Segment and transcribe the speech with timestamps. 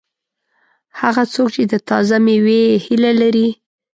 [0.99, 3.47] هغه څوک چې د تازه مېوې هیله لري.